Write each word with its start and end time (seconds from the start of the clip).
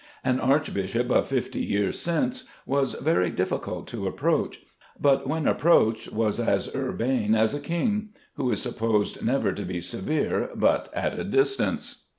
An 0.23 0.39
archbishop 0.39 1.11
of 1.11 1.27
fifty 1.27 1.59
years 1.61 1.99
since 1.99 2.45
was 2.65 2.95
very 2.95 3.29
difficult 3.29 3.85
to 3.89 4.07
approach, 4.07 4.61
but 4.99 5.27
when 5.27 5.47
approached 5.47 6.11
was 6.11 6.39
as 6.39 6.73
urbane 6.73 7.35
as 7.35 7.53
a 7.53 7.59
king, 7.59 8.09
who 8.33 8.49
is 8.51 8.59
supposed 8.63 9.23
never 9.23 9.51
to 9.51 9.61
be 9.63 9.79
severe 9.79 10.49
but 10.55 10.89
at 10.95 11.19
a 11.19 11.23
distance. 11.23 12.05